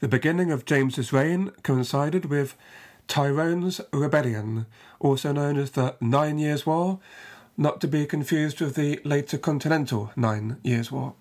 The 0.00 0.08
beginning 0.08 0.50
of 0.50 0.64
James's 0.64 1.12
reign 1.12 1.52
coincided 1.62 2.24
with 2.24 2.56
Tyrone's 3.06 3.80
Rebellion, 3.92 4.66
also 4.98 5.30
known 5.30 5.58
as 5.58 5.70
the 5.70 5.94
Nine 6.00 6.40
Years' 6.40 6.66
War, 6.66 6.98
not 7.56 7.80
to 7.82 7.86
be 7.86 8.04
confused 8.04 8.60
with 8.60 8.74
the 8.74 9.00
later 9.04 9.38
Continental 9.38 10.10
Nine 10.16 10.56
Years' 10.64 10.90
War. 10.90 11.14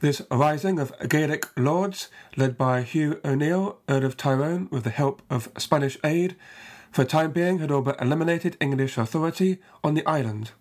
This 0.00 0.22
rising 0.30 0.78
of 0.78 0.94
Gaelic 1.10 1.46
lords, 1.58 2.08
led 2.34 2.56
by 2.56 2.80
Hugh 2.80 3.20
O'Neill, 3.22 3.80
Earl 3.86 4.06
of 4.06 4.16
Tyrone, 4.16 4.66
with 4.70 4.84
the 4.84 4.88
help 4.88 5.20
of 5.28 5.52
Spanish 5.58 5.98
aid, 6.02 6.36
for 6.90 7.04
time 7.04 7.32
being 7.32 7.58
had 7.58 7.70
all 7.70 7.82
but 7.82 8.00
eliminated 8.00 8.56
English 8.60 8.96
authority 8.96 9.58
on 9.84 9.92
the 9.92 10.06
island. 10.06 10.52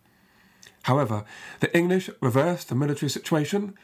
However, 0.83 1.23
the 1.61 1.73
English 1.75 2.09
reversed 2.19 2.67
the 2.67 2.75
military 2.75 3.09
situation, 3.09 3.75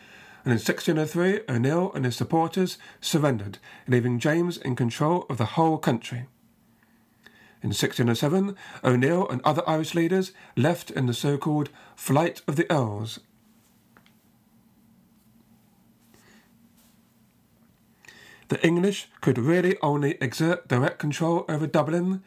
and 0.44 0.52
in 0.52 0.60
1603 0.60 1.44
O'Neill 1.48 1.90
and 1.94 2.04
his 2.04 2.18
supporters 2.18 2.78
surrendered, 3.00 3.58
leaving 3.88 4.20
James 4.20 4.58
in 4.58 4.76
control 4.76 5.26
of 5.30 5.38
the 5.38 5.56
whole 5.56 5.78
country. 5.78 6.26
In 7.64 7.70
1607, 7.70 8.58
O'Neill 8.84 9.26
and 9.30 9.40
other 9.46 9.64
Irish 9.66 9.96
leaders 9.96 10.34
left 10.58 10.92
in 10.92 11.06
the 11.06 11.14
so 11.14 11.38
called 11.38 11.70
Flight 11.96 12.42
of 12.46 12.58
the 12.58 12.70
Earls 12.70 13.20
The 18.48 18.64
English 18.66 19.08
could 19.22 19.38
really 19.38 19.75
only 19.82 20.18
exert 20.22 20.68
direct 20.68 21.00
control 21.00 21.46
over 21.50 21.66
Dublin 21.66 22.22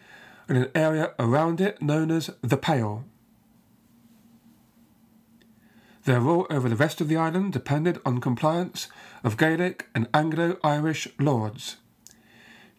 and 0.49 0.59
an 0.59 0.71
area 0.75 1.13
around 1.19 1.61
it 1.61 1.81
known 1.81 2.11
as 2.11 2.31
the 2.43 2.57
Pale. 2.57 3.05
Their 6.05 6.21
rule 6.21 6.47
over 6.51 6.69
the 6.69 6.77
rest 6.77 7.01
of 7.01 7.09
the 7.09 7.17
island 7.17 7.53
depended 7.53 8.01
on 8.05 8.21
compliance 8.21 8.89
of 9.23 9.37
Gaelic 9.37 9.89
and 9.95 10.09
Anglo-Irish 10.15 11.07
lords. 11.19 11.77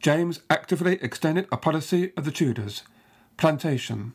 James 0.01 0.41
actively 0.49 0.97
extended 1.01 1.47
a 1.51 1.57
policy 1.57 2.11
of 2.17 2.25
the 2.25 2.31
Tudors, 2.31 2.83
plantation. 3.37 4.13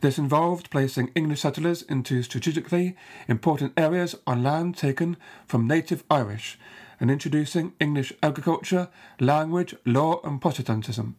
This 0.00 0.18
involved 0.18 0.70
placing 0.70 1.08
English 1.14 1.40
settlers 1.40 1.82
into 1.82 2.22
strategically 2.22 2.96
important 3.28 3.72
areas 3.76 4.14
on 4.26 4.42
land 4.42 4.76
taken 4.76 5.16
from 5.46 5.66
native 5.66 6.04
Irish 6.10 6.58
and 7.00 7.10
introducing 7.10 7.74
English 7.78 8.12
agriculture, 8.22 8.88
language, 9.20 9.74
law, 9.84 10.20
and 10.24 10.40
Protestantism. 10.40 11.16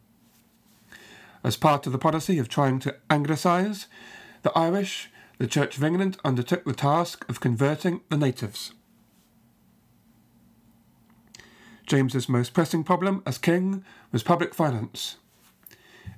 As 1.43 1.55
part 1.55 1.85
of 1.85 1.91
the 1.91 1.99
policy 1.99 2.39
of 2.39 2.49
trying 2.49 2.79
to 2.79 2.95
anglicise 3.09 3.87
the 4.41 4.57
Irish, 4.57 5.09
the 5.37 5.47
Church 5.47 5.77
of 5.77 5.83
England 5.83 6.17
undertook 6.25 6.65
the 6.65 6.73
task 6.73 7.25
of 7.29 7.39
converting 7.39 8.01
the 8.09 8.17
natives. 8.17 8.73
James's 11.85 12.27
most 12.27 12.53
pressing 12.53 12.83
problem 12.83 13.23
as 13.25 13.37
king 13.37 13.85
was 14.11 14.23
public 14.23 14.53
finance. 14.53 15.17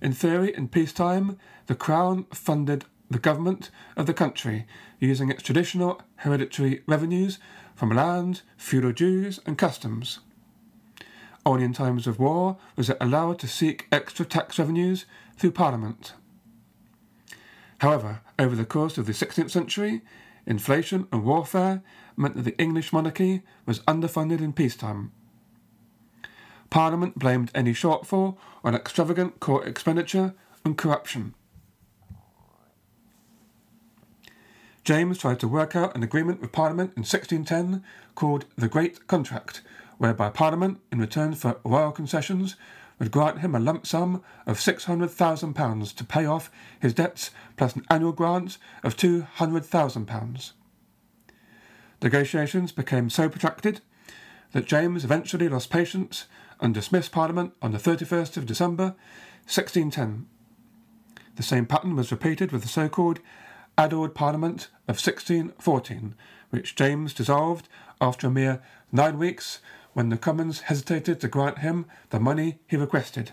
In 0.02 0.14
theory, 0.14 0.56
in 0.56 0.68
peacetime, 0.68 1.38
the 1.68 1.76
Crown 1.76 2.26
funded 2.32 2.86
the 3.10 3.20
government 3.20 3.72
of 3.98 4.06
the 4.06 4.14
country 4.14 4.66
using 5.00 5.30
its 5.30 5.44
traditional 5.44 6.02
hereditary 6.18 6.84
revenues 6.88 7.40
from 7.76 7.90
land, 7.90 8.42
feudal 8.58 8.92
dues, 8.92 9.40
and 9.46 9.58
customs. 9.58 10.20
Only 11.46 11.64
in 11.64 11.74
times 11.74 12.06
of 12.06 12.20
war 12.20 12.58
was 12.76 12.90
it 12.90 12.98
allowed 13.00 13.40
to 13.40 13.48
seek 13.48 13.88
extra 13.92 14.26
tax 14.26 14.60
revenues 14.60 15.06
through 15.38 15.52
Parliament. 15.52 16.14
However, 17.80 18.22
over 18.38 18.56
the 18.56 18.66
course 18.66 18.98
of 18.98 19.06
the 19.06 19.14
16th 19.14 19.50
century, 19.50 20.02
inflation 20.46 21.08
and 21.12 21.24
warfare 21.24 21.82
meant 22.18 22.36
that 22.36 22.44
the 22.44 22.58
English 22.58 22.92
monarchy 22.92 23.42
was 23.66 23.80
underfunded 23.82 24.42
in 24.42 24.54
peacetime. 24.54 25.12
Parliament 26.70 27.18
blamed 27.18 27.50
any 27.56 27.74
shortfall 27.74 28.38
on 28.64 28.76
extravagant 28.76 29.40
court 29.40 29.66
expenditure 29.68 30.36
and 30.66 30.78
corruption. 30.78 31.34
James 34.90 35.20
tried 35.20 35.40
to 35.40 35.48
work 35.48 35.76
out 35.76 35.96
an 35.96 36.02
agreement 36.02 36.42
with 36.42 36.52
Parliament 36.52 36.94
in 36.98 37.02
1610 37.02 37.84
called 38.16 38.46
the 38.56 38.68
Great 38.68 39.06
Contract, 39.06 39.62
whereby 40.00 40.32
Parliament, 40.32 40.80
in 40.92 40.98
return 40.98 41.36
for 41.36 41.60
royal 41.64 41.92
concessions, 41.92 42.56
would 42.98 43.12
grant 43.12 43.42
him 43.42 43.54
a 43.54 43.60
lump 43.60 43.86
sum 43.86 44.24
of 44.48 44.58
£600,000 44.58 45.96
to 45.96 46.04
pay 46.04 46.26
off 46.26 46.50
his 46.80 46.96
debts 46.96 47.30
plus 47.56 47.76
an 47.76 47.86
annual 47.92 48.12
grant 48.12 48.58
of 48.82 48.98
£200,000. 48.98 50.52
Negotiations 52.02 52.72
became 52.72 53.12
so 53.12 53.30
protracted 53.30 53.82
that 54.54 54.66
James 54.66 55.04
eventually 55.04 55.50
lost 55.50 55.70
patience 55.70 56.26
and 56.60 56.74
dismissed 56.74 57.12
Parliament 57.12 57.54
on 57.62 57.74
the 57.74 57.78
31st 57.78 58.38
of 58.38 58.48
December 58.48 58.96
1610. 59.46 60.26
The 61.36 61.44
same 61.44 61.68
pattern 61.68 61.96
was 61.96 62.12
repeated 62.12 62.52
with 62.52 62.64
the 62.64 62.68
so 62.68 62.90
called 62.90 63.20
Addled 63.80 64.14
Parliament 64.14 64.68
of 64.90 64.98
1614, 65.00 66.14
which 66.50 66.76
James 66.76 67.14
dissolved 67.14 67.70
after 68.02 68.28
a 68.28 68.30
mere 68.30 68.62
nine 68.92 69.18
weeks 69.18 69.60
when 69.94 70.10
the 70.10 70.18
Commons 70.18 70.60
hesitated 70.64 71.22
to 71.22 71.30
grant 71.30 71.60
him 71.60 71.86
the 72.10 72.20
money 72.20 72.60
he 72.68 72.76
requested. 72.76 73.32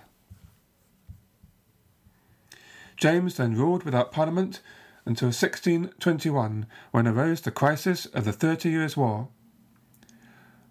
James 2.96 3.35
then 3.35 3.56
ruled 3.56 3.82
without 3.82 4.12
Parliament 4.12 4.61
until 5.04 5.30
1621, 5.30 6.66
when 6.92 7.09
arose 7.09 7.40
the 7.40 7.50
crisis 7.50 8.06
of 8.06 8.24
the 8.24 8.32
Thirty 8.32 8.70
Years' 8.70 8.96
War. 8.96 9.26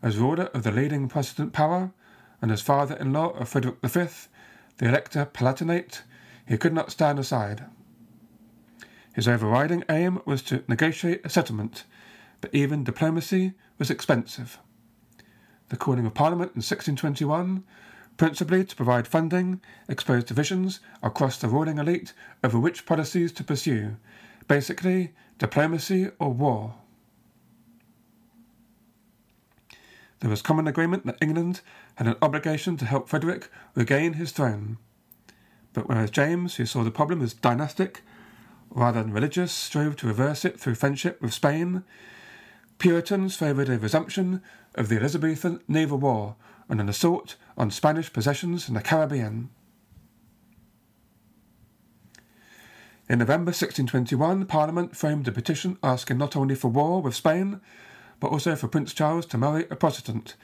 As 0.02 0.18
ruler 0.18 0.46
of 0.54 0.64
the 0.64 0.72
leading 0.72 1.10
Protestant 1.10 1.52
power, 1.52 1.92
and 2.42 2.50
as 2.50 2.62
father 2.62 2.96
in 2.96 3.12
law 3.12 3.32
of 3.32 3.50
Frederick 3.50 3.82
V, 3.84 4.08
the 4.78 4.88
Elector 4.88 5.26
Palatinate, 5.26 6.04
he 6.48 6.58
could 6.58 6.74
not 6.74 6.94
stand 6.94 7.20
aside. 7.20 7.66
His 9.16 9.30
overriding 9.30 9.86
aim 9.88 10.20
was 10.26 10.42
to 10.44 10.66
negotiate 10.68 11.26
a 11.26 11.30
settlement, 11.30 11.86
but 12.42 12.54
even 12.54 12.84
diplomacy 12.84 13.54
was 13.80 13.90
expensive. 13.90 14.60
The 15.70 15.78
calling 15.78 16.06
of 16.06 16.14
Parliament 16.14 16.50
in 16.50 16.60
1621, 16.60 17.64
principally 18.18 18.66
to 18.66 18.76
provide 18.76 19.08
funding, 19.08 19.62
exposed 19.88 20.28
divisions 20.28 20.82
across 21.02 21.38
the 21.38 21.48
ruling 21.48 21.78
elite 21.78 22.12
over 22.44 22.60
which 22.60 22.86
policies 22.86 23.32
to 23.32 23.44
pursue, 23.46 23.96
basically, 24.50 25.14
diplomacy 25.38 26.10
or 26.20 26.34
war. 26.34 26.76
There 30.20 30.30
was 30.30 30.42
common 30.42 30.68
agreement 30.68 31.06
that 31.06 31.18
England 31.22 31.62
had 31.96 32.08
an 32.08 32.18
obligation 32.22 32.76
to 32.78 32.86
help 32.86 33.08
Frederick 33.08 33.50
regain 33.76 34.14
his 34.14 34.34
throne. 34.34 34.78
But 35.72 35.88
whereas 35.88 36.12
James, 36.12 36.56
who 36.56 36.66
saw 36.66 36.84
the 36.84 36.92
problem 36.92 37.22
as 37.22 37.34
dynastic, 37.34 38.02
rather 38.70 39.02
than 39.02 39.14
religious, 39.14 39.52
strove 39.52 39.96
to 39.98 40.08
reverse 40.08 40.46
it 40.46 40.60
through 40.60 40.76
friendship 40.76 41.22
with 41.22 41.34
Spain. 41.34 41.84
Puritans 42.78 43.36
favoured 43.36 43.70
a 43.70 43.80
resumption 43.80 44.42
of 44.76 44.90
the 44.90 44.98
Elizabethan 44.98 45.62
naval 45.68 45.98
war 45.98 46.36
and 46.68 46.82
an 46.82 46.90
assault 46.90 47.36
on 47.58 47.72
Spanish 47.72 48.12
possessions 48.12 48.68
in 48.68 48.74
the 48.74 48.82
Caribbean. 48.82 49.50
In 53.08 53.20
November 53.20 53.50
1621, 53.50 54.48
Parliament 54.48 54.96
framed 54.96 55.28
a 55.28 55.32
petition 55.32 55.78
asking 55.84 56.18
not 56.18 56.36
only 56.36 56.56
for 56.56 56.70
war 56.70 57.02
with 57.02 57.16
Spain, 57.16 57.62
but 58.20 58.32
also 58.32 58.56
for 58.56 58.68
Prince 58.68 58.94
Charles 58.94 59.28
to 59.28 59.38
marry 59.38 59.66
a 59.70 59.76
Protestant 59.76 60.36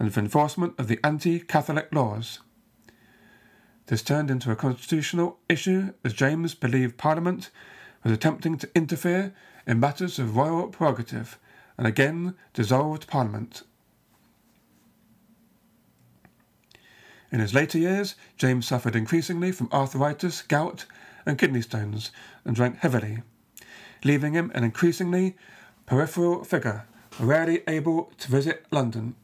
and 0.00 0.12
for 0.12 0.20
enforcement 0.20 0.74
of 0.78 0.88
the 0.88 0.98
anti 1.04 1.38
Catholic 1.38 1.88
laws. 1.92 2.40
This 3.88 4.02
turned 4.02 4.30
into 4.30 4.50
a 4.50 4.56
constitutional 4.56 5.38
issue 5.48 5.94
as 6.04 6.12
James 6.12 6.54
believed 6.54 6.98
Parliament 6.98 7.50
was 8.04 8.12
attempting 8.12 8.58
to 8.58 8.68
interfere 8.74 9.34
in 9.66 9.80
matters 9.80 10.18
of 10.18 10.36
royal 10.36 10.68
prerogative 10.68 11.38
and 11.78 11.86
again 11.86 12.34
dissolved 12.52 13.06
Parliament. 13.06 13.62
In 17.32 17.40
his 17.40 17.54
later 17.54 17.78
years, 17.78 18.14
James 18.36 18.66
suffered 18.66 18.94
increasingly 18.94 19.52
from 19.52 19.70
arthritis, 19.72 20.42
gout, 20.42 20.84
and 21.24 21.38
kidney 21.38 21.62
stones, 21.62 22.10
and 22.44 22.54
drank 22.54 22.76
heavily, 22.78 23.22
leaving 24.04 24.34
him 24.34 24.52
an 24.54 24.64
increasingly 24.64 25.34
peripheral 25.86 26.44
figure, 26.44 26.84
rarely 27.18 27.62
able 27.66 28.12
to 28.18 28.30
visit 28.30 28.66
London. 28.70 29.14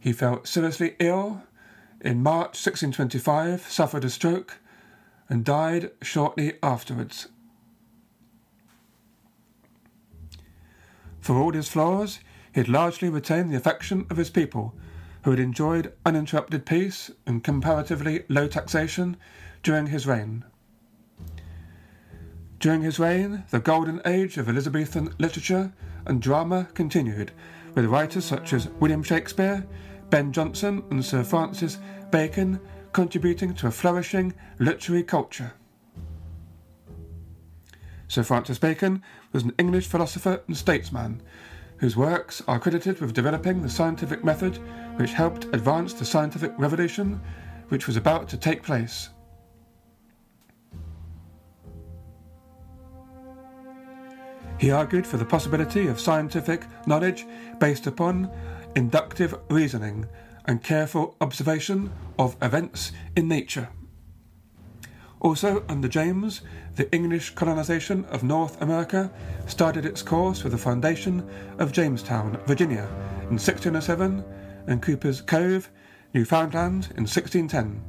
He 0.00 0.14
fell 0.14 0.44
seriously 0.46 0.96
ill 0.98 1.42
in 2.04 2.22
March 2.22 2.54
1625, 2.64 3.62
suffered 3.68 4.04
a 4.04 4.10
stroke, 4.10 4.58
and 5.28 5.44
died 5.44 5.90
shortly 6.02 6.52
afterwards. 6.62 7.28
For 11.18 11.36
all 11.36 11.52
his 11.52 11.68
flaws, 11.68 12.20
he 12.52 12.60
had 12.60 12.68
largely 12.68 13.08
retained 13.08 13.50
the 13.50 13.56
affection 13.56 14.06
of 14.10 14.18
his 14.18 14.28
people, 14.28 14.74
who 15.22 15.30
had 15.30 15.40
enjoyed 15.40 15.94
uninterrupted 16.04 16.66
peace 16.66 17.10
and 17.26 17.42
comparatively 17.42 18.24
low 18.28 18.46
taxation 18.46 19.16
during 19.62 19.86
his 19.86 20.06
reign. 20.06 20.44
During 22.60 22.82
his 22.82 22.98
reign, 22.98 23.44
the 23.50 23.60
golden 23.60 24.02
age 24.04 24.36
of 24.36 24.48
Elizabethan 24.48 25.14
literature 25.18 25.72
and 26.04 26.20
drama 26.20 26.68
continued, 26.74 27.32
with 27.74 27.86
writers 27.86 28.26
such 28.26 28.52
as 28.52 28.68
William 28.68 29.02
Shakespeare, 29.02 29.66
Ben 30.14 30.30
Jonson, 30.32 30.84
and 30.92 31.04
Sir 31.04 31.24
Francis 31.24 31.78
Bacon 32.12 32.60
contributing 32.92 33.52
to 33.54 33.66
a 33.66 33.72
flourishing 33.72 34.32
literary 34.60 35.02
culture. 35.02 35.54
Sir 38.06 38.22
Francis 38.22 38.60
Bacon 38.60 39.02
was 39.32 39.42
an 39.42 39.52
English 39.58 39.88
philosopher 39.88 40.40
and 40.46 40.56
statesman 40.56 41.20
whose 41.78 41.96
works 41.96 42.44
are 42.46 42.60
credited 42.60 43.00
with 43.00 43.12
developing 43.12 43.60
the 43.60 43.68
scientific 43.68 44.22
method 44.22 44.60
which 44.98 45.10
helped 45.10 45.46
advance 45.46 45.92
the 45.94 46.04
scientific 46.04 46.52
revolution 46.58 47.20
which 47.70 47.88
was 47.88 47.96
about 47.96 48.28
to 48.28 48.36
take 48.36 48.62
place. 48.62 49.08
He 54.58 54.70
argued 54.70 55.08
for 55.08 55.16
the 55.16 55.24
possibility 55.24 55.88
of 55.88 55.98
scientific 55.98 56.66
knowledge 56.86 57.26
based 57.58 57.88
upon 57.88 58.30
inductive 58.76 59.38
reasoning 59.50 60.06
and 60.46 60.62
careful 60.62 61.16
observation 61.20 61.92
of 62.18 62.36
events 62.42 62.92
in 63.16 63.28
nature. 63.28 63.68
Also, 65.20 65.64
under 65.70 65.88
James, 65.88 66.42
the 66.76 66.92
English 66.92 67.30
colonisation 67.30 68.04
of 68.06 68.22
North 68.22 68.60
America 68.60 69.10
started 69.46 69.86
its 69.86 70.02
course 70.02 70.44
with 70.44 70.52
the 70.52 70.58
foundation 70.58 71.26
of 71.58 71.72
Jamestown, 71.72 72.38
Virginia, 72.46 72.86
in 73.22 73.38
1607, 73.38 74.22
and 74.66 74.82
Cuper's 74.82 75.22
Cove, 75.22 75.70
Newfoundland, 76.12 76.88
in 76.96 77.04
1610. 77.04 77.82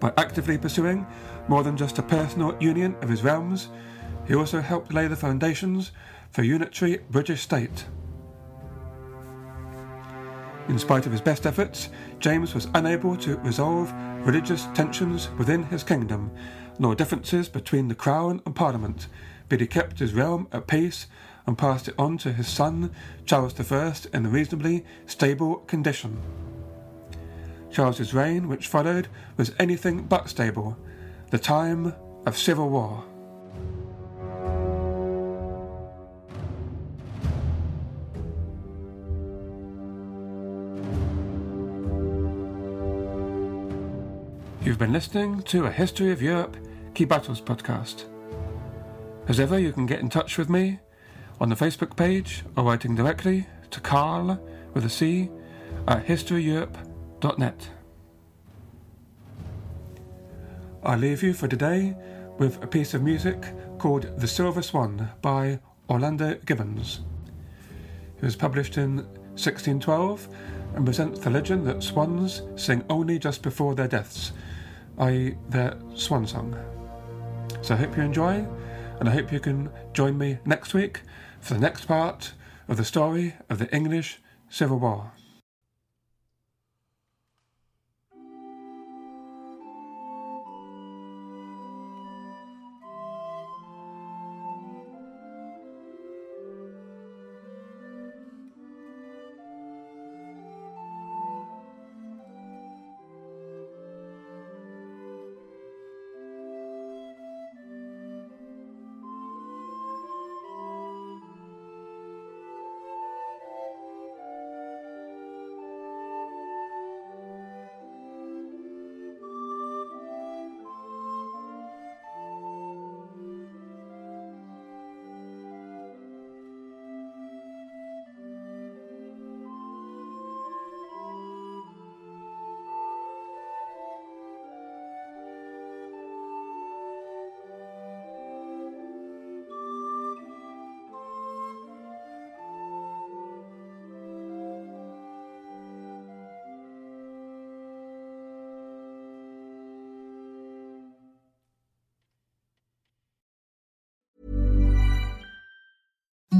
By 0.00 0.12
actively 0.16 0.56
pursuing 0.56 1.06
more 1.46 1.62
than 1.62 1.76
just 1.76 1.98
a 1.98 2.02
personal 2.02 2.56
union 2.58 2.96
of 3.02 3.10
his 3.10 3.22
realms, 3.22 3.68
he 4.26 4.34
also 4.34 4.60
helped 4.62 4.94
lay 4.94 5.08
the 5.08 5.16
foundations 5.16 5.92
for 6.30 6.42
unitary 6.42 7.00
British 7.10 7.42
state. 7.42 7.84
In 10.68 10.78
spite 10.78 11.06
of 11.06 11.12
his 11.12 11.22
best 11.22 11.46
efforts, 11.46 11.88
James 12.18 12.54
was 12.54 12.68
unable 12.74 13.16
to 13.16 13.38
resolve 13.38 13.92
religious 14.26 14.66
tensions 14.74 15.30
within 15.38 15.62
his 15.62 15.82
kingdom, 15.82 16.30
nor 16.78 16.94
differences 16.94 17.48
between 17.48 17.88
the 17.88 17.94
crown 17.94 18.42
and 18.44 18.54
parliament, 18.54 19.08
but 19.48 19.60
he 19.60 19.66
kept 19.66 19.98
his 19.98 20.12
realm 20.12 20.46
at 20.52 20.66
peace 20.66 21.06
and 21.46 21.56
passed 21.56 21.88
it 21.88 21.94
on 21.98 22.18
to 22.18 22.32
his 22.34 22.46
son, 22.46 22.90
Charles 23.24 23.58
I, 23.58 23.94
in 24.12 24.26
a 24.26 24.28
reasonably 24.28 24.84
stable 25.06 25.56
condition. 25.56 26.20
Charles's 27.70 28.12
reign, 28.12 28.46
which 28.46 28.66
followed, 28.66 29.08
was 29.38 29.54
anything 29.58 30.02
but 30.02 30.28
stable, 30.28 30.76
the 31.30 31.38
time 31.38 31.94
of 32.26 32.36
civil 32.36 32.68
war. 32.68 33.04
You've 44.78 44.86
been 44.86 44.92
listening 44.92 45.42
to 45.42 45.66
a 45.66 45.72
History 45.72 46.12
of 46.12 46.22
Europe 46.22 46.56
Key 46.94 47.04
Battles 47.04 47.40
podcast. 47.40 48.04
As 49.26 49.40
ever, 49.40 49.58
you 49.58 49.72
can 49.72 49.86
get 49.86 49.98
in 49.98 50.08
touch 50.08 50.38
with 50.38 50.48
me 50.48 50.78
on 51.40 51.48
the 51.48 51.56
Facebook 51.56 51.96
page 51.96 52.44
or 52.56 52.62
writing 52.62 52.94
directly 52.94 53.48
to 53.72 53.80
Carl 53.80 54.40
with 54.74 54.84
a 54.84 54.88
C 54.88 55.30
at 55.88 56.06
historyeurope.net. 56.06 57.70
I'll 60.84 60.96
leave 60.96 61.24
you 61.24 61.34
for 61.34 61.48
today 61.48 61.96
with 62.38 62.62
a 62.62 62.68
piece 62.68 62.94
of 62.94 63.02
music 63.02 63.46
called 63.78 64.16
The 64.16 64.28
Silver 64.28 64.62
Swan 64.62 65.10
by 65.20 65.58
Orlando 65.90 66.36
Gibbons. 66.46 67.00
It 68.18 68.22
was 68.22 68.36
published 68.36 68.78
in 68.78 68.98
1612 69.34 70.28
and 70.76 70.84
presents 70.84 71.18
the 71.18 71.30
legend 71.30 71.66
that 71.66 71.82
swans 71.82 72.42
sing 72.54 72.84
only 72.88 73.18
just 73.18 73.42
before 73.42 73.74
their 73.74 73.88
deaths 73.88 74.30
i.e., 74.98 75.36
their 75.48 75.76
swan 75.94 76.26
song. 76.26 76.56
So 77.62 77.74
I 77.74 77.78
hope 77.78 77.96
you 77.96 78.02
enjoy, 78.02 78.46
and 79.00 79.08
I 79.08 79.12
hope 79.12 79.32
you 79.32 79.40
can 79.40 79.70
join 79.92 80.16
me 80.16 80.38
next 80.44 80.74
week 80.74 81.02
for 81.40 81.54
the 81.54 81.60
next 81.60 81.86
part 81.86 82.32
of 82.68 82.76
the 82.76 82.84
story 82.84 83.34
of 83.48 83.58
the 83.58 83.74
English 83.74 84.20
Civil 84.48 84.78
War. 84.78 85.12